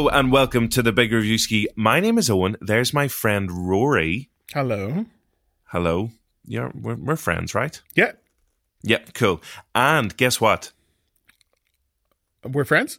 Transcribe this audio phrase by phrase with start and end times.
[0.00, 1.66] Hello and welcome to the Big Reviewski.
[1.76, 2.56] My name is Owen.
[2.62, 4.30] There's my friend Rory.
[4.50, 5.04] Hello.
[5.64, 6.10] Hello.
[6.46, 7.78] Yeah, we're, we're friends, right?
[7.94, 8.12] Yeah,
[8.82, 9.42] Yep, cool.
[9.74, 10.72] And guess what?
[12.42, 12.98] we're friends.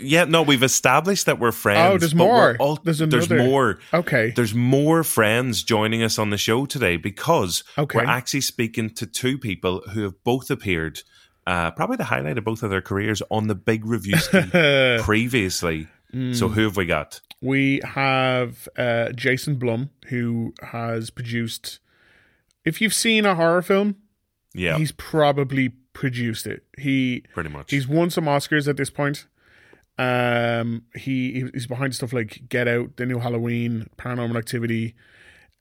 [0.00, 1.96] Yeah, no, we've established that we're friends.
[1.96, 2.56] Oh, there's more.
[2.62, 3.78] al- There's there's another- more.
[3.92, 4.30] Okay.
[4.34, 7.98] There's more friends joining us on the show today because Okay.
[7.98, 11.00] we're actually speaking to two people who have both appeared,
[11.46, 15.88] uh, probably the highlight of both of their careers on the Big Reviewski previously.
[16.32, 17.20] So who have we got?
[17.42, 21.78] we have uh, Jason Blum, who has produced.
[22.64, 23.96] If you've seen a horror film,
[24.54, 26.64] Yeah, he's probably produced it.
[26.78, 27.70] He pretty much.
[27.70, 29.26] he's won some Oscars at this point.
[29.98, 34.94] Um, he he's behind stuff like Get Out, the new Halloween, Paranormal Activity.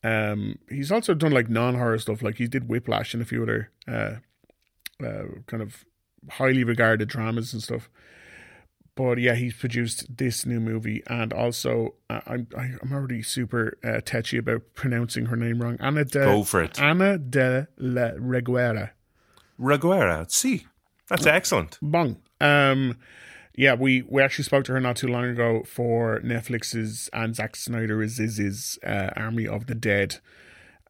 [0.04, 3.71] Um, he's also done like non-horror stuff, like he did Whiplash and a few other
[3.88, 4.16] uh,
[5.04, 5.84] uh, kind of
[6.29, 7.90] highly regarded dramas and stuff.
[8.96, 13.99] But yeah, he's produced this new movie, and also uh, I'm I'm already super uh,
[14.04, 15.77] tetchy about pronouncing her name wrong.
[15.82, 16.79] Anna de Go for it.
[16.82, 18.91] Ana de la Reguera.
[19.60, 20.32] Reguera.
[20.32, 20.68] See,
[21.10, 21.77] that's excellent.
[21.82, 22.21] Bong.
[22.40, 22.98] Um,
[23.55, 27.55] yeah, we we actually spoke to her not too long ago for Netflix's and Zack
[27.55, 30.20] Snyder's uh, Army of the Dead.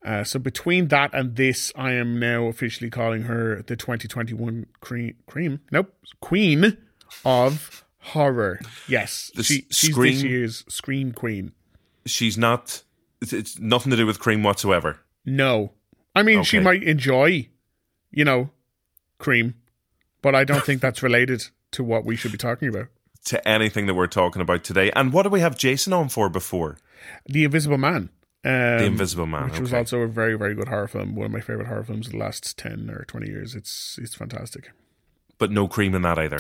[0.04, 5.16] Uh, so between that and this, I am now officially calling her the 2021 cream,
[5.26, 6.78] cream nope, queen
[7.24, 8.60] of horror.
[8.88, 11.52] Yes, The she, she's scream- this year's scream queen.
[12.06, 12.84] She's not.
[13.22, 15.00] It's, it's nothing to do with cream whatsoever.
[15.26, 15.74] No,
[16.14, 17.50] I mean she might enjoy,
[18.12, 18.50] you know,
[19.18, 19.56] cream,
[20.22, 22.88] but I don't think that's related to what we should be talking about.
[23.30, 24.92] To anything that we're talking about today.
[24.96, 26.78] And what do we have Jason on for before?
[27.26, 28.10] The Invisible Man.
[28.44, 29.50] Um, The Invisible Man.
[29.50, 31.16] which was also a very, very good horror film.
[31.16, 33.56] One of my favorite horror films of the last ten or twenty years.
[33.56, 34.70] It's it's fantastic.
[35.40, 36.38] but no cream in that either.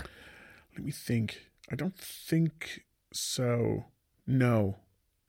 [0.77, 1.47] Let me think.
[1.71, 2.81] I don't think
[3.13, 3.85] so.
[4.27, 4.77] No,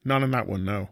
[0.05, 0.65] not in that one.
[0.65, 0.91] No,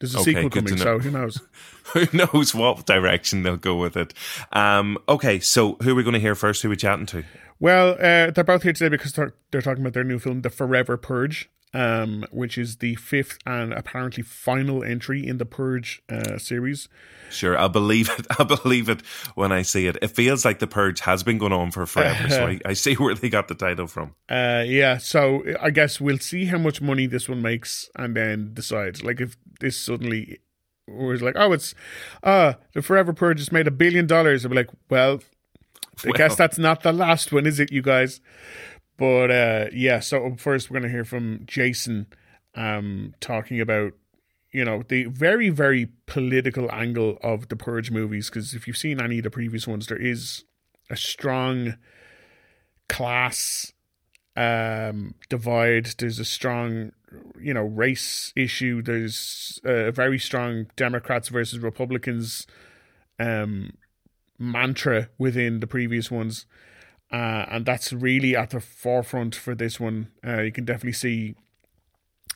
[0.00, 0.76] there's a Okay, sequel coming.
[0.76, 1.40] So who knows?
[1.92, 4.12] Who knows what direction they'll go with it?
[4.52, 6.62] Um, okay, so who are we going to hear first?
[6.62, 7.24] Who are we chatting to?
[7.60, 10.50] Well, uh, they're both here today because they're, they're talking about their new film, The
[10.50, 16.38] Forever Purge, um, which is the fifth and apparently final entry in the Purge uh,
[16.38, 16.88] series.
[17.30, 18.26] Sure, I'll believe it.
[18.38, 19.02] I'll believe it
[19.34, 19.98] when I see it.
[20.00, 22.94] It feels like the purge has been going on for forever, so I, I see
[22.94, 24.14] where they got the title from.
[24.28, 28.54] Uh, yeah, so I guess we'll see how much money this one makes and then
[28.54, 29.02] decide.
[29.02, 30.38] Like if this suddenly
[30.88, 31.74] was like, oh, it's
[32.22, 34.44] uh the Forever Purge has made a billion dollars.
[34.44, 35.20] I'll be like, well,
[36.06, 38.20] I guess that's not the last one, is it, you guys?
[38.96, 42.06] But uh, yeah, so first we're gonna hear from Jason
[42.54, 43.92] um talking about
[44.50, 49.00] you know the very very political angle of the Purge movies because if you've seen
[49.00, 50.44] any of the previous ones, there is
[50.90, 51.76] a strong
[52.88, 53.72] class
[54.36, 55.86] um divide.
[55.98, 56.92] There's a strong
[57.40, 58.82] you know race issue.
[58.82, 62.46] There's a very strong democrats versus republicans
[63.18, 63.72] um
[64.38, 66.46] mantra within the previous ones
[67.12, 71.34] uh and that's really at the forefront for this one uh you can definitely see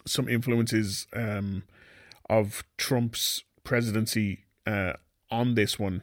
[0.06, 1.62] some influences um
[2.28, 4.92] of trump's presidency uh
[5.30, 6.02] on this one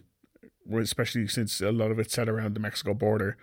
[0.79, 3.38] especially since a lot of it's set around the mexico border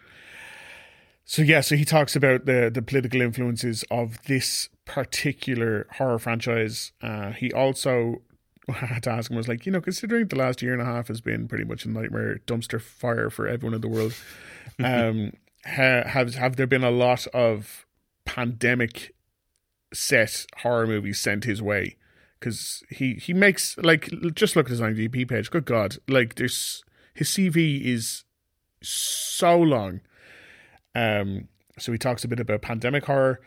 [1.25, 6.93] so yeah, so he talks about the the political influences of this particular horror franchise.
[7.01, 8.21] Uh, he also
[8.69, 10.85] I had to ask him was like, you know, considering the last year and a
[10.85, 14.15] half has been pretty much a nightmare dumpster fire for everyone in the world,
[14.83, 15.33] um,
[15.65, 17.87] ha, have have there been a lot of
[18.25, 19.15] pandemic
[19.93, 21.97] set horror movies sent his way?
[22.41, 25.51] Because he he makes like just look at his IMDb page.
[25.51, 28.25] Good God, like there's his CV is
[28.83, 30.01] so long.
[30.95, 31.49] Um,
[31.79, 33.41] so he talks a bit about pandemic horror,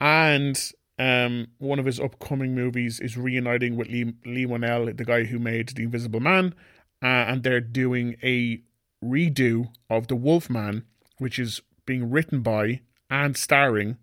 [0.00, 5.24] and um, one of his upcoming movies is reuniting with Leigh Leigh Whannell, the guy
[5.24, 6.54] who made The Invisible Man,
[7.02, 8.62] uh, and they're doing a
[9.04, 10.84] redo of The Wolfman,
[11.18, 12.80] which is being written by
[13.10, 13.96] and starring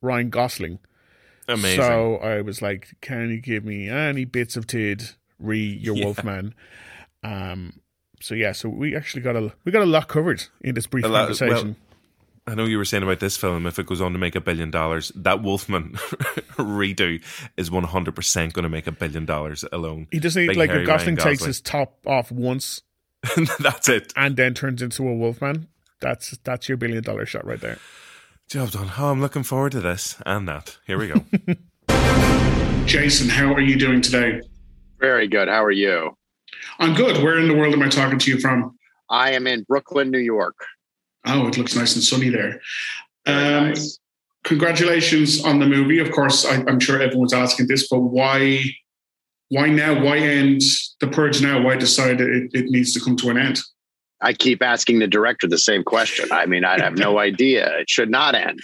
[0.00, 0.78] Ryan Gosling.
[1.48, 1.80] Amazing.
[1.80, 6.04] So I was like, "Can you give me any bits of tid re your Yeah.
[6.04, 6.54] Wolfman?"
[7.22, 7.80] Um.
[8.20, 11.04] So yeah, so we actually got a we got a lot covered in this brief
[11.04, 11.76] lot- conversation.
[12.46, 14.40] I know you were saying about this film, if it goes on to make a
[14.40, 15.92] billion dollars, that Wolfman
[16.58, 17.22] redo
[17.56, 20.08] is 100% going to make a billion dollars alone.
[20.10, 21.46] He doesn't Big like hairy if Gosling takes Gosling.
[21.48, 22.82] his top off once
[23.60, 24.12] That's it.
[24.16, 25.68] and then turns into a wolfman.
[26.00, 27.78] That's that's your billion dollar shot right there.
[28.50, 28.90] Job done.
[28.98, 30.78] Oh, I'm looking forward to this and that.
[30.84, 31.24] Here we go.
[32.86, 34.40] Jason, how are you doing today?
[34.98, 35.46] Very good.
[35.46, 36.16] How are you?
[36.80, 37.22] I'm good.
[37.22, 38.76] Where in the world am I talking to you from?
[39.08, 40.56] I am in Brooklyn, New York.
[41.26, 42.60] Oh, it looks nice and sunny there.
[43.26, 43.98] Um, nice.
[44.44, 45.98] congratulations on the movie.
[45.98, 48.62] Of course, I, am sure everyone's asking this, but why?
[49.48, 50.02] Why now?
[50.02, 50.62] Why end
[51.00, 51.62] the purge now?
[51.62, 53.60] Why decide it, it needs to come to an end?
[54.22, 56.30] I keep asking the director the same question.
[56.32, 57.78] I mean, I have no idea.
[57.80, 58.60] It should not end.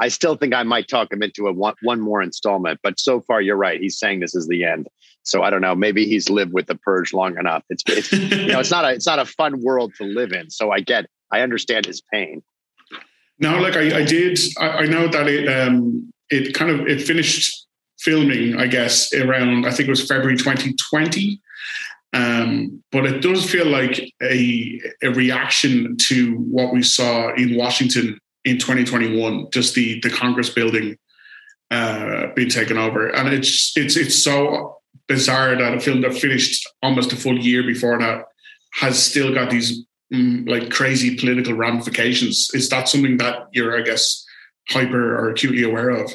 [0.00, 3.20] I still think I might talk him into a one, one more installment, but so
[3.22, 3.80] far you're right.
[3.80, 4.86] He's saying this is the end.
[5.24, 5.74] So I don't know.
[5.74, 7.64] Maybe he's lived with the purge long enough.
[7.68, 10.50] It's, it's you know, it's not a it's not a fun world to live in.
[10.50, 12.42] So I get, I understand his pain.
[13.38, 14.38] No, like I, I did.
[14.58, 17.66] I, I know that it um it kind of it finished
[17.98, 18.56] filming.
[18.56, 21.40] I guess around I think it was February 2020.
[22.14, 28.18] Um, but it does feel like a, a reaction to what we saw in Washington
[28.44, 30.96] in 2021, just the the Congress building
[31.70, 36.66] uh, being taken over, and it's it's it's so bizarre that a film that finished
[36.82, 38.24] almost a full year before that
[38.74, 42.48] has still got these like crazy political ramifications.
[42.54, 44.24] Is that something that you're, I guess,
[44.68, 46.12] hyper or acutely aware of?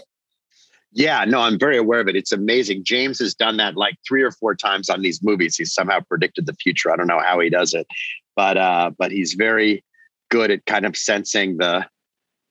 [0.95, 2.15] Yeah, no, I'm very aware of it.
[2.15, 2.83] It's amazing.
[2.83, 5.55] James has done that like three or four times on these movies.
[5.55, 6.91] He's somehow predicted the future.
[6.91, 7.87] I don't know how he does it,
[8.35, 9.83] but uh, but he's very
[10.29, 11.87] good at kind of sensing the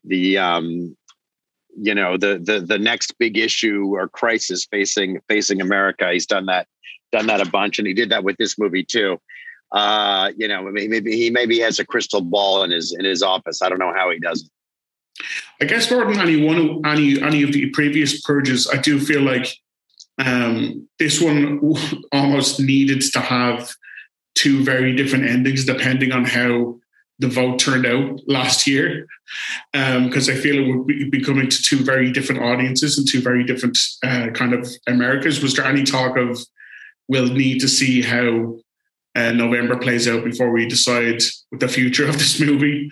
[0.05, 0.97] the um,
[1.77, 6.11] you know the the the next big issue or crisis facing facing America.
[6.13, 6.67] He's done that
[7.13, 9.19] done that a bunch, and he did that with this movie too.
[9.73, 13.63] Uh, you know, maybe he maybe has a crystal ball in his in his office.
[13.63, 14.51] I don't know how he does it.
[15.61, 19.01] I guess more than any one of any any of the previous purges, I do
[19.01, 19.55] feel like
[20.19, 21.61] um, this one
[22.13, 23.71] almost needed to have
[24.35, 26.79] two very different endings depending on how
[27.19, 29.07] the vote turned out last year
[29.73, 33.07] because um, I feel it would be, be, coming to two very different audiences and
[33.07, 35.43] two very different uh, kind of Americas.
[35.43, 36.39] Was there any talk of
[37.09, 38.57] we'll need to see how
[39.15, 41.23] uh, November plays out before we decide
[41.53, 42.91] the future of this movie?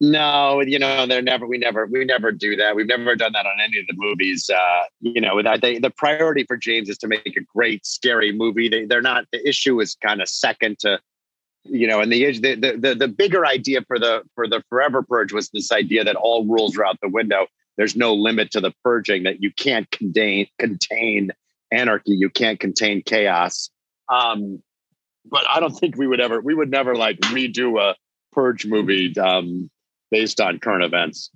[0.00, 1.46] No, you know, they're never.
[1.46, 1.86] We never.
[1.86, 2.74] We never do that.
[2.74, 4.50] We've never done that on any of the movies.
[4.52, 8.32] Uh, you know, that they, the priority for James is to make a great, scary
[8.32, 8.68] movie.
[8.68, 9.26] They, they're not.
[9.30, 10.98] The issue is kind of second to
[11.64, 15.32] you know, and the, the the the bigger idea for the for the forever purge
[15.32, 17.46] was this idea that all rules are out the window.
[17.76, 19.22] There's no limit to the purging.
[19.22, 21.30] That you can't contain contain
[21.70, 22.12] anarchy.
[22.12, 23.70] You can't contain chaos.
[24.08, 24.62] Um,
[25.24, 27.96] but I don't think we would ever we would never like redo a
[28.32, 29.70] purge movie um,
[30.10, 31.30] based on current events.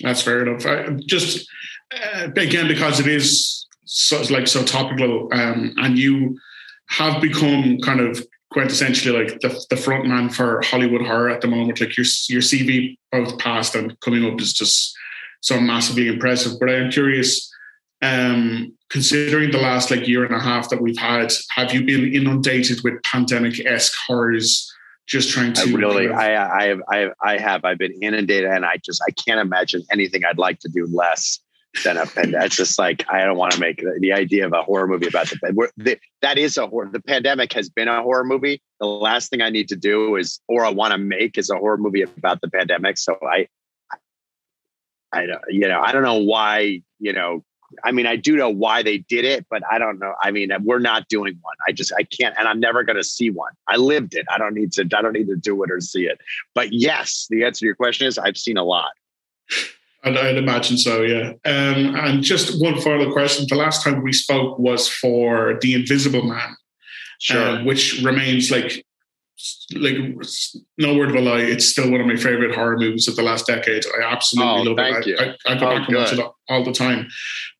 [0.00, 0.66] That's fair enough.
[0.66, 1.48] I, just
[1.92, 6.38] uh, again because it is so like so topical, um, and you
[6.90, 11.48] have become kind of quintessentially like the, the front man for Hollywood horror at the
[11.48, 11.80] moment.
[11.80, 14.96] Like your your CV both past and coming up is just
[15.40, 16.58] so massively impressive.
[16.58, 17.52] But I'm curious,
[18.02, 22.12] um, considering the last like year and a half that we've had, have you been
[22.12, 24.72] inundated with pandemic esque horrors?
[25.06, 28.50] Just trying to I really, I, I have, I have, I have, I've been inundated,
[28.50, 31.40] and I just, I can't imagine anything I'd like to do less
[31.82, 32.46] than a pandemic.
[32.46, 35.06] It's just like I don't want to make the, the, idea of a horror movie
[35.06, 36.88] about the, the that is a horror.
[36.92, 38.62] The pandemic has been a horror movie.
[38.80, 41.56] The last thing I need to do is, or I want to make, is a
[41.56, 42.98] horror movie about the pandemic.
[42.98, 43.48] So I,
[45.12, 47.44] I don't, you know, I don't know why, you know.
[47.84, 50.14] I mean, I do know why they did it, but I don't know.
[50.22, 51.56] I mean, we're not doing one.
[51.66, 53.52] I just, I can't, and I'm never going to see one.
[53.66, 54.26] I lived it.
[54.30, 56.18] I don't need to, I don't need to do it or see it.
[56.54, 58.92] But yes, the answer to your question is I've seen a lot.
[60.04, 61.32] I'd, I'd imagine so, yeah.
[61.44, 63.46] Um, and just one final question.
[63.48, 66.56] The last time we spoke was for The Invisible Man,
[67.20, 67.40] sure.
[67.40, 68.84] uh, which remains like
[69.76, 69.96] like
[70.78, 73.22] no word of a lie, it's still one of my favorite horror movies of the
[73.22, 73.84] last decade.
[73.86, 75.20] I absolutely oh, love it.
[75.20, 77.08] I, I, I, go oh, back and watch it all the time.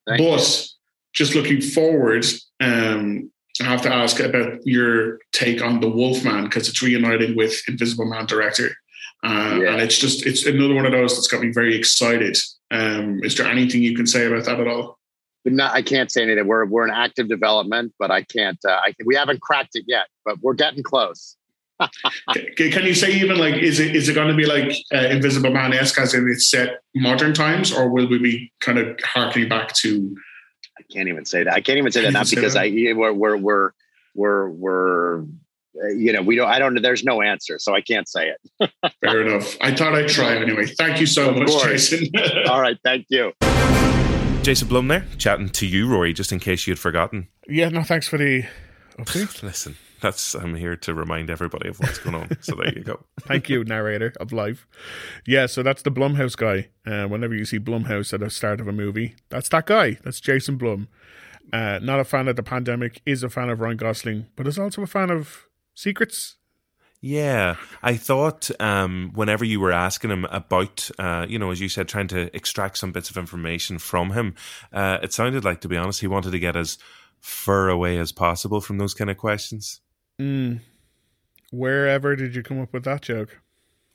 [0.08, 0.66] Thank but you.
[1.12, 2.24] just looking forward,
[2.60, 7.60] um, I have to ask about your take on the Wolfman because it's reuniting with
[7.68, 8.70] Invisible Man director
[9.24, 9.72] uh, yeah.
[9.72, 12.36] And it's just it's another one of those that's got me very excited.
[12.70, 14.98] Um, is there anything you can say about that at all?
[15.44, 16.46] Not, I can't say anything.
[16.46, 18.58] We're we're in active development, but I can't.
[18.64, 21.36] Uh, I, we haven't cracked it yet, but we're getting close.
[22.56, 25.50] Can you say even like is it is it going to be like uh, Invisible
[25.50, 29.48] Man esque as in it's set modern times, or will we be kind of harkening
[29.48, 30.16] back to?
[30.78, 31.52] I can't even say that.
[31.52, 32.12] I can't even say that.
[32.12, 32.64] Not because that?
[32.64, 33.70] I we're we're we're
[34.14, 35.24] we're we're
[35.82, 38.70] uh, you know, we don't, I don't, there's no answer, so I can't say it.
[39.00, 39.56] Fair enough.
[39.60, 40.66] I thought I'd try anyway.
[40.66, 41.90] Thank you so of much, course.
[41.90, 42.08] Jason.
[42.48, 42.76] All right.
[42.82, 43.32] Thank you.
[44.42, 47.28] Jason Blum there, chatting to you, Rory, just in case you had forgotten.
[47.46, 48.44] Yeah, no, thanks for the
[48.98, 49.42] update.
[49.42, 52.28] Listen, that's I'm here to remind everybody of what's going on.
[52.40, 53.04] So there you go.
[53.20, 54.66] Thank you, narrator of life.
[55.26, 56.68] Yeah, so that's the Blumhouse guy.
[56.86, 59.98] Uh, whenever you see Blumhouse at the start of a movie, that's that guy.
[60.04, 60.88] That's Jason Blum.
[61.52, 64.58] Uh, not a fan of the pandemic, is a fan of Ryan Gosling, but is
[64.58, 66.36] also a fan of secrets.
[67.00, 71.68] Yeah, I thought um, whenever you were asking him about, uh, you know, as you
[71.68, 74.34] said, trying to extract some bits of information from him,
[74.72, 76.76] uh, it sounded like, to be honest, he wanted to get as
[77.20, 79.80] far away as possible from those kind of questions.
[80.20, 80.60] Mm.
[81.50, 83.38] Wherever did you come up with that joke?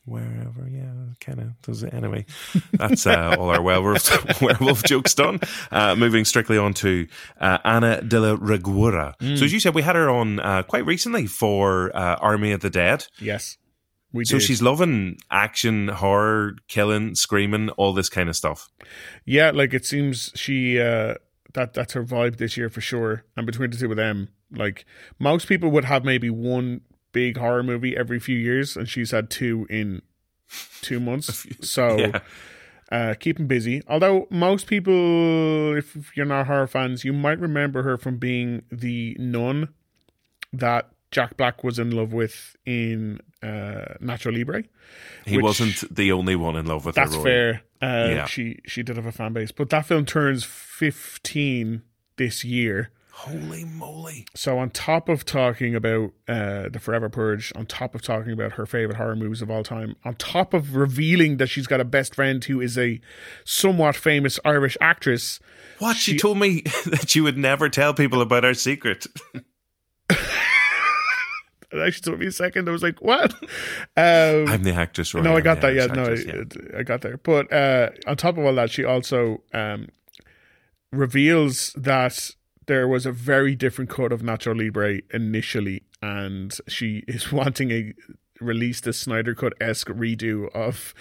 [0.06, 0.68] wherever.
[0.70, 2.26] Yeah, kind of does it anyway.
[2.74, 5.40] That's uh, all our werewolf werewolf jokes done.
[5.72, 7.08] Uh, moving strictly on to
[7.40, 9.18] uh, Ana de la Reguera.
[9.20, 9.38] Mm.
[9.38, 12.62] So as you said, we had her on uh, quite recently for uh, Army of
[12.62, 13.06] the Dead.
[13.20, 13.58] Yes.
[14.12, 14.46] We so did.
[14.46, 18.70] she's loving action, horror, killing, screaming, all this kind of stuff.
[19.26, 21.16] Yeah, like it seems she uh,
[21.54, 23.24] that that's her vibe this year for sure.
[23.36, 24.86] And between the two of them, like
[25.20, 26.82] most people would have maybe one
[27.12, 30.02] big horror movie every few years, and she's had two in
[30.82, 31.46] two months.
[31.62, 32.20] so yeah.
[32.92, 33.82] uh, keeping busy.
[33.88, 39.16] Although most people, if you're not horror fans, you might remember her from being the
[39.20, 39.70] nun
[40.52, 44.64] that Jack Black was in love with in uh, Nacho Libre.
[45.26, 47.18] He which, wasn't the only one in love with that's her.
[47.18, 47.62] That's fair.
[47.82, 48.26] Uh, yeah.
[48.26, 51.84] She she did have a fan base, but that film turns fifteen
[52.18, 52.92] this year.
[53.16, 54.26] Holy moly.
[54.34, 58.54] So, on top of talking about uh, The Forever Purge, on top of talking about
[58.54, 61.86] her favorite horror movies of all time, on top of revealing that she's got a
[61.86, 63.00] best friend who is a
[63.46, 65.40] somewhat famous Irish actress.
[65.78, 65.96] What?
[65.96, 69.06] She, she told me that she would never tell people about our secret.
[70.10, 70.18] it
[71.72, 72.68] actually took me a second.
[72.68, 73.32] I was like, "What?"
[73.96, 75.14] Um, I'm the actress.
[75.14, 75.24] Right?
[75.24, 75.76] No, I got that.
[75.76, 77.18] Yeah, no, I, I, got there.
[77.18, 79.90] But uh, on top of all that, she also um,
[80.92, 82.32] reveals that
[82.68, 87.94] there was a very different cut of Nacho Libre initially, and she is wanting a
[88.40, 90.94] release the Snyder Cut esque redo of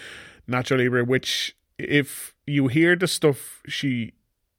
[0.49, 4.13] Nacho Libre, which if you hear the stuff she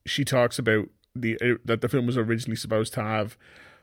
[0.05, 3.37] she talks about the uh, that the film was originally supposed to have,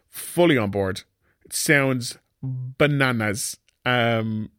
[0.09, 1.03] fully on board.
[1.45, 3.57] It sounds bananas.
[3.85, 4.51] Um,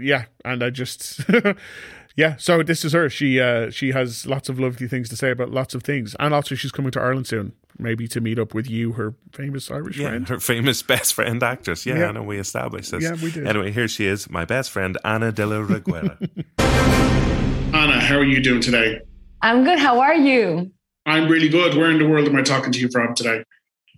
[0.00, 1.20] yeah, and I just
[2.16, 3.10] yeah, so this is her.
[3.10, 6.32] She uh, she has lots of lovely things to say about lots of things, and
[6.32, 9.98] also she's coming to Ireland soon, maybe to meet up with you, her famous Irish
[9.98, 11.84] yeah, friend, her famous best friend actress.
[11.84, 12.06] Yeah, yeah.
[12.06, 13.02] I know we established this.
[13.02, 13.48] Yeah, we did.
[13.48, 16.16] Anyway, here she is, my best friend Ana de la Reguera.
[17.74, 19.00] Ana, how are you doing today?
[19.42, 19.80] I'm good.
[19.80, 20.70] How are you?
[21.06, 21.74] I'm really good.
[21.74, 23.42] Where in the world am I talking to you from today?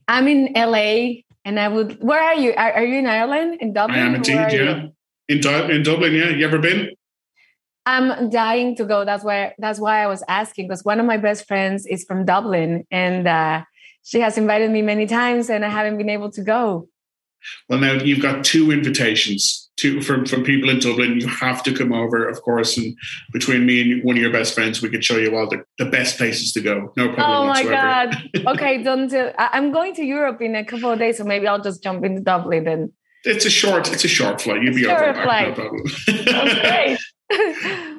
[0.09, 2.03] I'm in LA, and I would.
[2.03, 2.55] Where are you?
[2.55, 3.59] Are, are you in Ireland?
[3.61, 3.99] In Dublin?
[3.99, 4.33] I am indeed.
[4.33, 4.89] Yeah,
[5.29, 5.37] you?
[5.37, 6.15] in in Dublin.
[6.15, 6.96] Yeah, you ever been?
[7.87, 9.05] I'm dying to go.
[9.05, 12.25] That's why that's why I was asking because one of my best friends is from
[12.25, 13.63] Dublin and uh,
[14.03, 16.89] she has invited me many times and I haven't been able to go.
[17.69, 21.21] Well, now you've got two invitations to from from people in Dublin.
[21.21, 22.77] You have to come over, of course.
[22.77, 22.97] And
[23.33, 25.85] between me and one of your best friends, we could show you all the, the
[25.85, 26.93] best places to go.
[26.97, 27.31] No problem.
[27.31, 27.73] Oh my whatsoever.
[27.73, 28.31] god!
[28.57, 29.13] Okay, don't.
[29.39, 32.21] I'm going to Europe in a couple of days, so maybe I'll just jump into
[32.21, 32.93] Dublin and.
[33.25, 33.93] It's a short.
[33.93, 34.63] It's a short flight.
[34.63, 35.83] You'll be over back, no problem.
[36.09, 36.97] okay.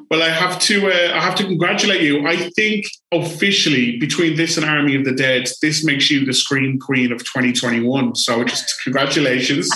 [0.09, 0.87] well, I have to.
[0.87, 2.25] Uh, I have to congratulate you.
[2.25, 6.79] I think officially, between this and Army of the Dead, this makes you the Scream
[6.79, 8.15] Queen of 2021.
[8.15, 9.69] So, just congratulations.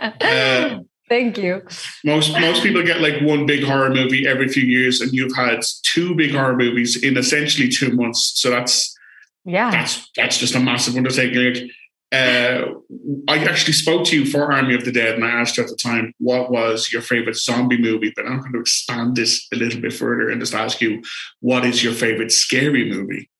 [0.00, 1.62] uh, Thank you.
[2.04, 5.60] Most most people get like one big horror movie every few years, and you've had
[5.84, 8.32] two big horror movies in essentially two months.
[8.34, 8.92] So that's
[9.44, 11.70] yeah, that's that's just a massive undertaking.
[12.16, 12.74] Uh,
[13.28, 15.68] I actually spoke to you for Army of the Dead, and I asked you at
[15.68, 18.12] the time what was your favorite zombie movie.
[18.14, 21.02] But I'm going to expand this a little bit further and just ask you,
[21.40, 23.30] what is your favorite scary movie?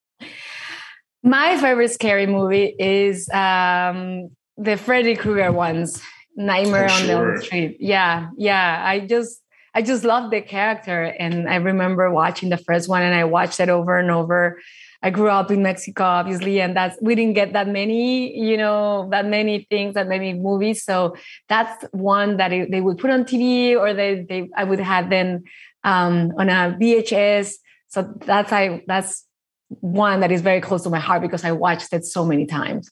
[1.23, 6.01] My favorite scary movie is um, the Freddy Krueger ones,
[6.37, 7.33] Nightmare oh, on sure.
[7.33, 7.77] Elm Street.
[7.81, 8.83] Yeah, yeah.
[8.85, 9.43] I just
[9.75, 13.61] I just love the character, and I remember watching the first one, and I watched
[13.61, 14.59] it over and over
[15.07, 19.09] I grew up in Mexico, obviously, and that's we didn't get that many, you know,
[19.13, 20.83] that many things, that many movies.
[20.83, 21.15] So
[21.49, 25.09] that's one that it, they would put on TV, or they they I would have
[25.09, 25.45] then
[25.85, 27.53] um, on a VHS.
[27.87, 29.25] So that's I that's
[29.69, 32.91] one that is very close to my heart because I watched it so many times.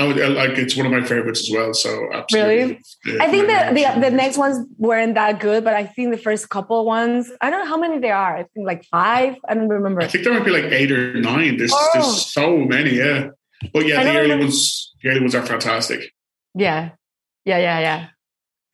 [0.00, 1.74] Oh, like it's one of my favorites as well.
[1.74, 2.80] So absolutely.
[3.04, 6.18] Really, I think that the the next ones weren't that good, but I think the
[6.18, 7.32] first couple ones.
[7.40, 8.36] I don't know how many there are.
[8.36, 9.36] I think like five.
[9.48, 10.00] I don't remember.
[10.00, 11.56] I think there might be like eight or nine.
[11.56, 11.90] There's oh.
[11.94, 12.90] there's so many.
[12.90, 13.30] Yeah,
[13.72, 16.12] but yeah, the early ones, the early ones are fantastic.
[16.54, 16.90] Yeah,
[17.44, 18.08] yeah, yeah, yeah.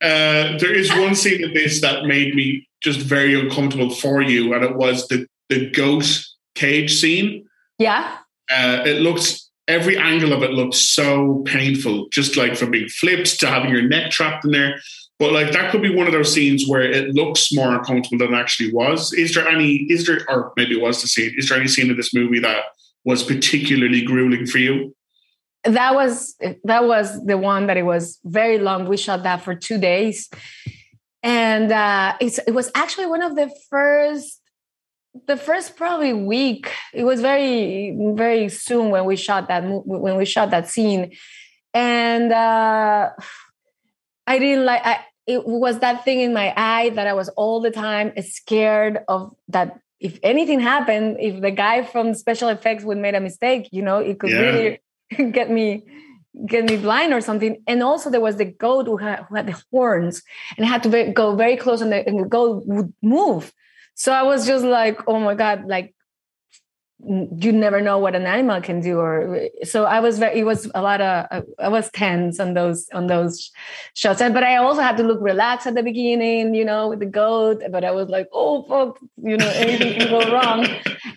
[0.01, 4.53] Uh, there is one scene in this that made me just very uncomfortable for you,
[4.53, 7.47] and it was the the goat cage scene.
[7.79, 8.17] Yeah.
[8.49, 13.39] Uh, it looks every angle of it looks so painful, just like from being flipped
[13.39, 14.79] to having your neck trapped in there.
[15.17, 18.33] But like that could be one of those scenes where it looks more uncomfortable than
[18.33, 19.13] it actually was.
[19.13, 19.85] Is there any?
[19.89, 21.33] Is there, or maybe it was the scene?
[21.37, 22.65] Is there any scene in this movie that
[23.05, 24.93] was particularly grueling for you?
[25.65, 28.85] that was that was the one that it was very long.
[28.87, 30.29] We shot that for two days,
[31.23, 34.41] and uh, it was actually one of the first
[35.27, 40.25] the first probably week it was very very soon when we shot that when we
[40.25, 41.13] shot that scene.
[41.73, 43.09] And uh
[44.27, 47.59] i didn't like i it was that thing in my eye that i was all
[47.59, 52.97] the time scared of that if anything happened if the guy from special effects would
[52.97, 54.39] made a mistake you know it could yeah.
[54.39, 54.79] really
[55.31, 55.83] get me
[56.45, 57.63] get me blind or something.
[57.67, 60.21] And also there was the goat who had, who had the horns
[60.57, 63.53] and had to go very close and the, and the goat would move
[63.95, 65.95] so I was just like, oh my God, like
[67.07, 70.69] you never know what an animal can do or so i was very it was
[70.73, 73.51] a lot of i was tense on those on those
[73.93, 74.19] shots.
[74.19, 77.61] But i also had to look relaxed at the beginning you know with the goat
[77.69, 80.67] but i was like oh fuck you know anything can go wrong.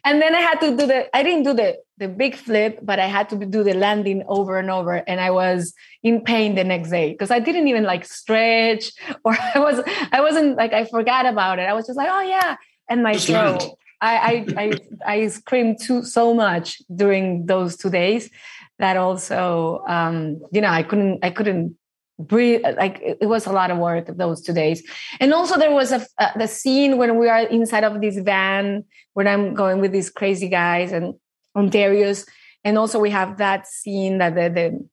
[0.04, 2.99] And then i had to do the i didn't do the the big flip but
[2.99, 4.95] i had to do the landing over and over.
[4.95, 8.92] And i was in pain the next day because i didn't even like stretch
[9.25, 9.80] or i was
[10.12, 11.62] i wasn't like i forgot about it.
[11.62, 12.57] I was just like oh yeah
[12.90, 13.64] and my throat
[14.00, 14.73] I, I, I,
[15.07, 18.31] I screamed too so much during those two days
[18.78, 21.76] that also, um, you know, I couldn't, I couldn't
[22.19, 22.62] breathe.
[22.62, 24.88] Like it, was a lot of work those two days.
[25.21, 29.26] And also there was a, the scene when we are inside of this van when
[29.26, 31.14] I'm going with these crazy guys and
[31.57, 32.26] Ontarios.
[32.64, 34.88] And also we have that scene that the,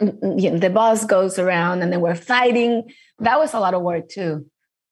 [0.00, 2.92] the, you know, the boss goes around and then we're fighting.
[3.18, 4.46] That was a lot of work too.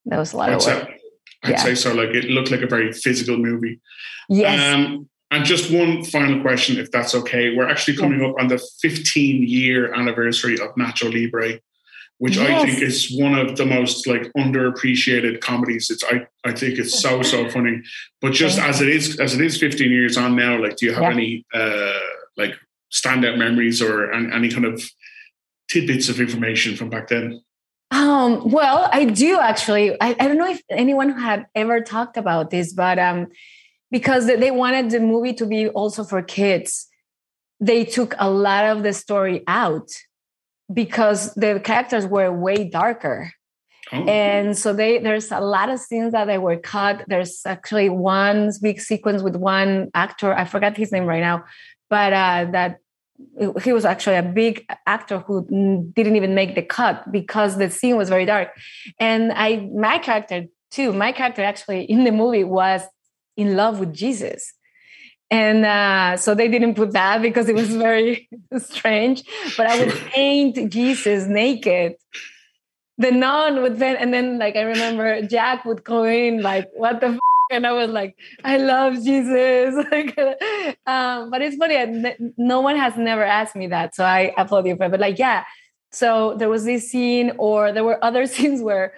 [0.06, 0.98] That was a lot That's of work.
[1.42, 1.56] I'd yeah.
[1.62, 1.94] say so.
[1.94, 3.80] Like it looked like a very physical movie.
[4.28, 4.74] Yes.
[4.74, 7.54] Um, and just one final question, if that's okay.
[7.54, 8.28] We're actually coming yeah.
[8.28, 11.60] up on the 15 year anniversary of Nacho Libre,
[12.16, 12.62] which yes.
[12.62, 15.90] I think is one of the most like underappreciated comedies.
[15.90, 17.82] It's I, I think it's so so funny.
[18.20, 20.94] But just as it is as it is 15 years on now, like do you
[20.94, 21.10] have yeah.
[21.10, 21.98] any uh
[22.36, 22.54] like
[22.90, 24.82] standout memories or any, any kind of
[25.68, 27.42] tidbits of information from back then?
[27.90, 29.92] Um, well, I do actually.
[30.00, 33.28] I, I don't know if anyone had ever talked about this, but um,
[33.90, 36.86] because they wanted the movie to be also for kids,
[37.60, 39.88] they took a lot of the story out
[40.72, 43.32] because the characters were way darker.
[43.90, 44.04] Oh.
[44.04, 47.04] And so they there's a lot of scenes that they were cut.
[47.06, 51.44] There's actually one big sequence with one actor, I forgot his name right now,
[51.88, 52.80] but uh, that
[53.62, 55.46] he was actually a big actor who
[55.94, 58.48] didn't even make the cut because the scene was very dark.
[58.98, 62.82] And i my character too my character actually in the movie was
[63.36, 64.52] in love with jesus.
[65.30, 68.28] And uh, so they didn't put that because it was very
[68.58, 69.24] strange
[69.56, 71.94] but i would paint jesus naked.
[73.00, 77.00] The nun would then and then like i remember jack would go in like what
[77.00, 77.18] the
[77.50, 79.74] and I was like, I love Jesus.
[80.86, 82.14] um, but it's funny.
[82.36, 84.90] No one has never asked me that, so I applaud you for it.
[84.90, 85.44] But like, yeah.
[85.90, 88.94] So there was this scene, or there were other scenes where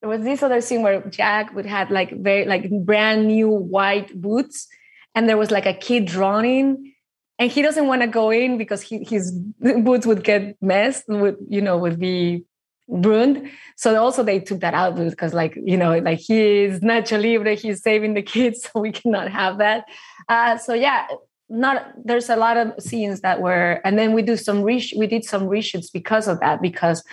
[0.00, 4.20] there was this other scene where Jack would have like very like brand new white
[4.20, 4.68] boots,
[5.14, 6.92] and there was like a kid drawing,
[7.38, 11.36] and he doesn't want to go in because he, his boots would get messed, would
[11.48, 12.44] you know would be
[12.88, 13.50] ruined.
[13.76, 17.54] So also they took that out because like, you know, like he is Nacho Libre,
[17.54, 19.84] he's saving the kids, so we cannot have that.
[20.28, 21.06] Uh, so yeah,
[21.48, 25.06] not there's a lot of scenes that were and then we do some resh we
[25.06, 27.04] did some reshoots because of that because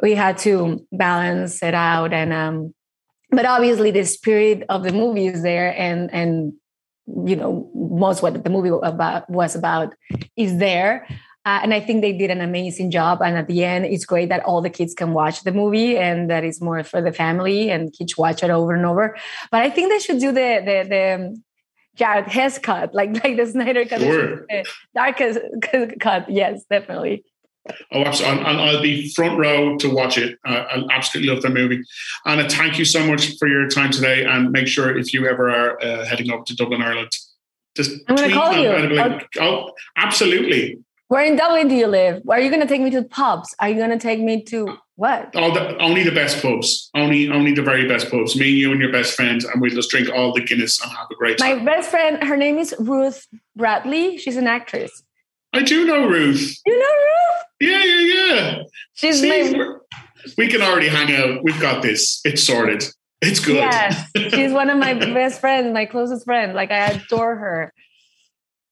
[0.00, 2.72] we had to balance it out and um
[3.30, 6.52] but obviously the spirit of the movie is there and and
[7.26, 9.92] you know most what the movie about was about
[10.36, 11.06] is there
[11.46, 13.20] uh, and I think they did an amazing job.
[13.20, 16.30] And at the end, it's great that all the kids can watch the movie and
[16.30, 19.16] that is more for the family and kids watch it over and over.
[19.50, 21.42] But I think they should do the the the
[21.96, 24.46] Jared Hess cut, like like the Snyder cut, sure.
[24.48, 25.38] the darkest
[26.00, 26.30] cut.
[26.30, 27.24] Yes, definitely.
[27.92, 28.44] Oh, absolutely.
[28.44, 30.38] And I'll be front row to watch it.
[30.44, 31.82] Uh, I absolutely love the movie.
[32.26, 34.24] Anna, thank you so much for your time today.
[34.24, 37.10] And make sure if you ever are uh, heading up to Dublin, Ireland,
[37.74, 39.20] just I'm going to call you.
[39.40, 40.83] Oh, absolutely.
[41.08, 42.22] Where in Dublin do you live?
[42.24, 43.54] Where Are you going to take me to pubs?
[43.60, 45.34] Are you going to take me to what?
[45.36, 46.90] All the, only the best pubs.
[46.94, 48.36] Only only the very best pubs.
[48.36, 51.06] Me, you, and your best friend, and we'll just drink all the Guinness and have
[51.10, 51.58] a great time.
[51.58, 54.16] My best friend, her name is Ruth Bradley.
[54.18, 55.02] She's an actress.
[55.52, 56.58] I do know Ruth.
[56.64, 57.44] You know Ruth?
[57.60, 58.62] Yeah, yeah, yeah.
[58.94, 59.76] She's See, my.
[60.38, 61.44] We can already hang out.
[61.44, 62.20] We've got this.
[62.24, 62.82] It's sorted.
[63.20, 63.56] It's good.
[63.56, 66.54] Yes, she's one of my best friends, my closest friend.
[66.54, 67.72] Like I adore her.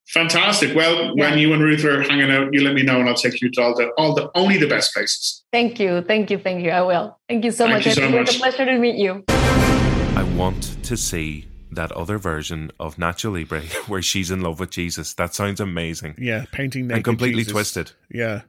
[0.08, 0.74] Fantastic.
[0.74, 1.30] Well, yeah.
[1.30, 3.50] when you and Ruth are hanging out, you let me know and I'll take you
[3.52, 5.42] to all the all the only the best places.
[5.52, 6.02] Thank you.
[6.02, 6.38] Thank you.
[6.38, 6.70] Thank you.
[6.70, 7.18] I will.
[7.28, 7.86] Thank you so Thank much.
[7.86, 8.36] You so it's much.
[8.36, 9.24] a pleasure to meet you.
[9.28, 14.70] I want to see that other version of Nacho Libre where she's in love with
[14.70, 15.14] Jesus.
[15.14, 16.16] That sounds amazing.
[16.18, 17.52] Yeah, painting naked and completely Jesus.
[17.52, 17.92] twisted.
[18.10, 18.42] Yeah,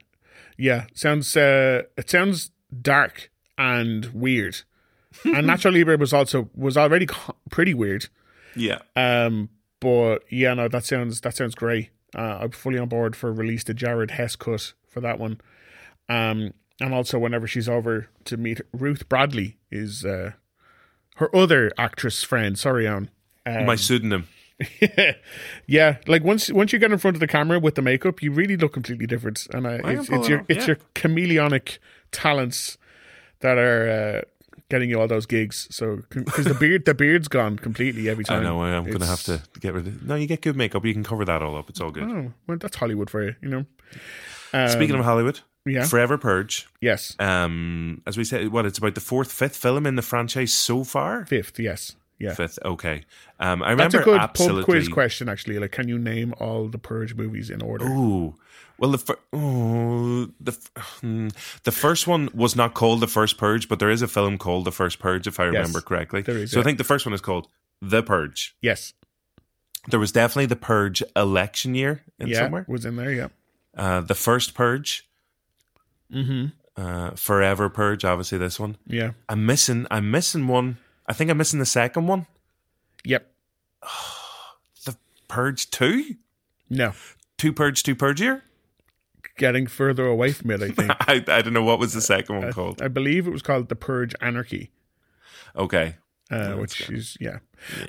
[0.58, 0.86] yeah.
[0.94, 2.50] Sounds uh, it sounds
[2.82, 4.62] dark and weird.
[5.24, 7.06] and Nacho Libre was also was already
[7.50, 8.08] pretty weird.
[8.56, 8.80] Yeah.
[8.96, 9.48] Um,
[9.84, 11.90] but yeah, no, that sounds that sounds great.
[12.16, 15.42] Uh, I'm fully on board for release the Jared Hess cut for that one.
[16.08, 20.32] Um, and also whenever she's over to meet Ruth Bradley is uh,
[21.16, 22.58] her other actress friend.
[22.58, 23.10] Sorry, Anne.
[23.44, 24.26] Um, My pseudonym.
[25.66, 28.32] yeah, like once once you get in front of the camera with the makeup, you
[28.32, 29.46] really look completely different.
[29.52, 30.66] And uh, I it's, it's your it's yeah.
[30.68, 31.78] your chameleonic
[32.10, 32.78] talents
[33.40, 34.20] that are uh,
[34.70, 35.66] getting you all those gigs.
[35.70, 38.40] So because the beard the beard's gone completely every time.
[38.40, 38.62] I know.
[38.62, 40.02] I'm going to have to get rid of it.
[40.06, 40.84] No, you get good makeup.
[40.84, 41.68] You can cover that all up.
[41.70, 42.04] It's all good.
[42.04, 43.66] Oh, well, that's Hollywood for you, you know.
[44.52, 46.68] Um, Speaking of Hollywood, yeah, Forever Purge.
[46.80, 50.52] yes, Um, as we said, what it's about the fourth, fifth film in the franchise
[50.54, 51.26] so far.
[51.26, 52.34] fifth, yes, yeah.
[52.34, 53.02] Fifth, okay.
[53.40, 54.60] Um, I That's remember a good absolutely.
[54.62, 55.58] pub quiz question, actually.
[55.58, 57.84] Like, can you name all the Purge movies in order?
[57.86, 58.36] Ooh.
[58.78, 61.28] Well, the fir- oh, the f- hmm.
[61.62, 64.64] the first one was not called the first Purge, but there is a film called
[64.64, 66.22] the first Purge, if I remember correctly.
[66.22, 67.46] there is, so I think the first one is called
[67.80, 68.56] the Purge.
[68.60, 68.92] Yes,
[69.88, 72.64] There was definitely the Purge election year in yeah, somewhere.
[72.68, 73.12] was in there.
[73.12, 73.28] Yeah.
[73.76, 75.08] Uh, the first Purge,
[76.12, 76.46] Mm-hmm.
[76.80, 78.04] uh, Forever Purge.
[78.04, 78.76] Obviously, this one.
[78.86, 79.12] Yeah.
[79.28, 79.86] I'm missing.
[79.90, 80.78] I'm missing one.
[81.06, 82.26] I think I'm missing the second one.
[83.04, 83.30] Yep.
[84.84, 84.96] The
[85.28, 86.16] Purge two,
[86.70, 86.92] No.
[87.38, 88.42] two Purge, two Purge year.
[89.36, 90.90] Getting further away from it, I think.
[91.08, 92.80] I, I don't know what was the second one I, called.
[92.82, 94.70] I believe it was called The Purge Anarchy.
[95.56, 95.96] Okay,
[96.30, 97.38] Uh, which is yeah,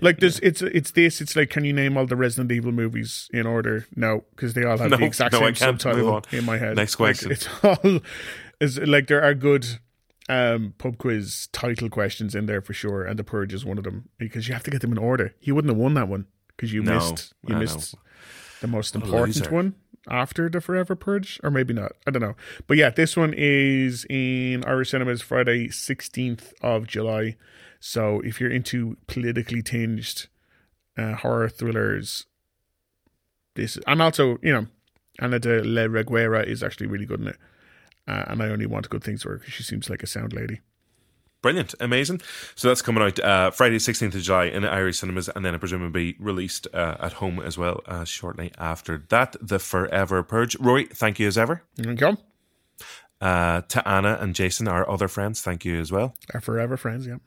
[0.02, 3.30] like there's it's it's this it's like can you name all the Resident Evil movies
[3.34, 3.88] in order?
[3.96, 6.76] No, because they all have No, the exact no, same subtitle in my head.
[6.76, 7.32] Next Like, question.
[7.32, 8.00] it's all
[8.60, 9.66] is like there are good
[10.30, 13.84] um pub quiz title questions in there for sure, and the purge is one of
[13.84, 15.34] them because you have to get them in order.
[15.42, 17.96] You wouldn't have won that one because you No, missed you I missed
[18.62, 19.76] the most important one
[20.10, 21.94] after the Forever Purge, or maybe not.
[22.06, 22.36] I don't know.
[22.68, 27.36] But yeah, this one is in Irish cinemas Friday, sixteenth of July.
[27.80, 30.28] So if you're into politically tinged
[30.98, 32.26] uh, horror thrillers,
[33.56, 34.68] this and also you know
[35.20, 37.38] Ana de la Reguera is actually really good in it.
[38.08, 40.34] Uh, and I only want good things for her because she seems like a sound
[40.34, 40.62] lady.
[41.46, 42.22] Brilliant, amazing.
[42.56, 45.60] So that's coming out uh, Friday, sixteenth of July in Irish cinemas, and then I
[45.60, 49.36] presume it presumably released uh, at home as well uh, shortly after that.
[49.42, 50.58] The Forever Purge.
[50.60, 51.62] Roy, thank you as ever.
[51.80, 52.16] Okay.
[53.22, 56.16] Uh, to Anna and Jason, our other friends, thank you as well.
[56.34, 57.18] Our forever friends, yeah.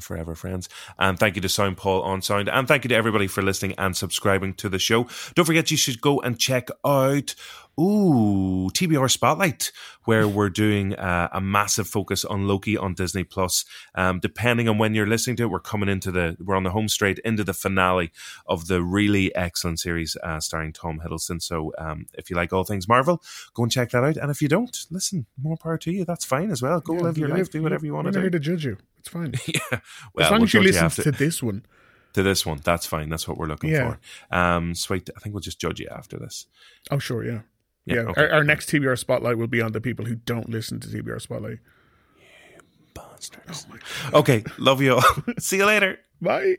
[0.00, 0.68] Forever friends.
[0.98, 2.48] And thank you to Sound Paul on Sound.
[2.48, 5.06] And thank you to everybody for listening and subscribing to the show.
[5.34, 7.34] Don't forget, you should go and check out.
[7.80, 9.70] Ooh, TBR Spotlight,
[10.04, 13.64] where we're doing uh, a massive focus on Loki on Disney Plus.
[13.94, 16.72] Um, depending on when you're listening to it, we're coming into the we're on the
[16.72, 18.10] home straight into the finale
[18.48, 21.40] of the really excellent series uh, starring Tom Hiddleston.
[21.40, 23.22] So, um, if you like all things Marvel,
[23.54, 24.16] go and check that out.
[24.16, 26.04] And if you don't, listen, more power to you.
[26.04, 26.80] That's fine as well.
[26.80, 28.38] Go Yeah, live your life, do whatever you want to not here do.
[28.40, 28.76] to judge you.
[29.08, 29.34] It's fine.
[29.72, 29.80] yeah,
[30.24, 31.64] as long we'll as you listen after to this one.
[32.12, 32.60] to this one.
[32.64, 33.08] That's fine.
[33.08, 33.94] That's what we're looking Yeah.
[34.30, 34.36] for.
[34.36, 35.08] Um, sweet.
[35.16, 36.46] I think we'll just judge you after this.
[36.90, 37.40] Oh, sure, yeah.
[37.84, 38.22] Yeah, Yeah, okay.
[38.22, 41.20] our, our next TBR spotlight will be on the people who don't listen to TBR
[41.20, 41.58] spotlight.
[42.94, 43.66] Bastards.
[44.12, 44.44] okay.
[44.58, 45.04] Love you all.
[45.38, 45.98] See you later.
[46.20, 46.56] Bye.